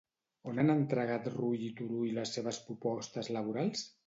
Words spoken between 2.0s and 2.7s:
les seves